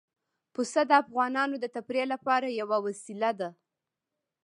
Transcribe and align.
پسه 0.53 0.81
د 0.89 0.91
افغانانو 1.03 1.55
د 1.59 1.65
تفریح 1.75 2.05
لپاره 2.13 2.47
یوه 2.61 2.77
وسیله 2.85 3.31
ده. 3.39 3.49